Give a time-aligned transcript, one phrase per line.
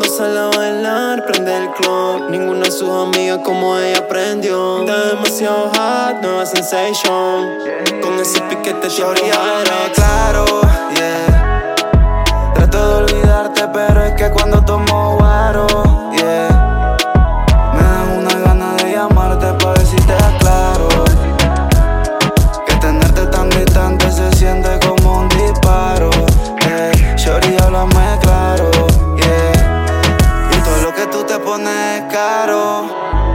[0.00, 2.30] sale a bailar, prende el club.
[2.30, 4.80] Ninguna de sus amigas como ella aprendió.
[4.80, 7.58] Está demasiado hot, nueva sensation.
[8.02, 10.44] Con ese piquete era claro,
[10.96, 11.74] yeah.
[12.54, 15.66] Trato de olvidarte, pero es que cuando tomo guaro,
[32.02, 32.86] pones es caro.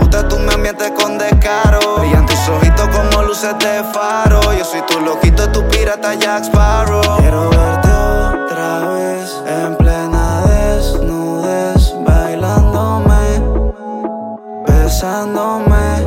[0.00, 1.98] Usted tú me ambientes con descaro.
[1.98, 4.40] Brillan tus ojitos como luces de faro.
[4.52, 7.02] Yo soy tu loquito, tu pirata Jack Sparrow.
[7.18, 13.42] Quiero verte otra vez en plena desnudez, bailándome,
[14.66, 16.04] besándome.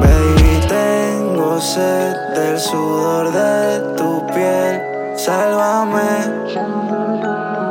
[0.00, 4.82] Baby, tengo sed del sudor de tu piel.
[5.16, 6.48] Sálvame,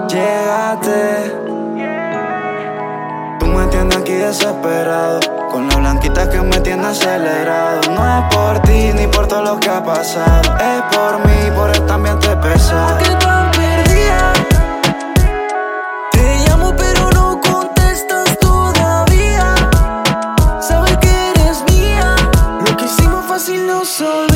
[0.08, 0.39] llégate.
[3.80, 5.22] Tienes aquí desesperado.
[5.50, 7.80] Con la blanquita que me tiene acelerado.
[7.90, 10.58] No es por ti ni por todo lo que ha pasado.
[10.58, 12.98] Es por mí, por este ambiente pesado.
[12.98, 14.34] que tan perdida.
[16.12, 19.56] Te llamo pero no contestas todavía.
[20.60, 22.18] Sabes que eres mía.
[22.66, 24.29] Lo que hicimos fácil no se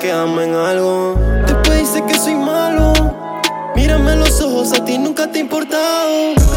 [0.00, 1.14] quedamos en algo.
[1.46, 2.92] Después dice que soy malo.
[3.76, 6.49] Mírame los ojos, a ti nunca te ha importado.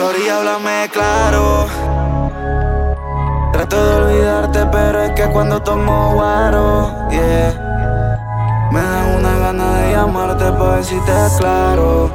[0.00, 1.66] Shorty, háblame claro.
[3.52, 7.52] Trato de olvidarte, pero es que cuando tomo guaro, yeah.
[8.72, 12.10] Me da una gana de llamarte para decirte claro.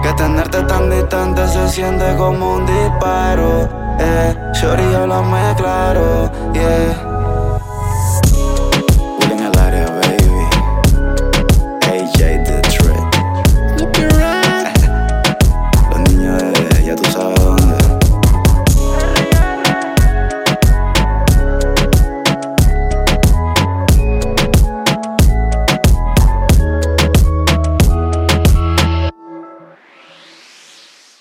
[0.00, 3.68] Que tenerte tan distante se siente como un disparo,
[3.98, 4.36] eh.
[4.52, 7.07] Shorty, háblame claro, yeah.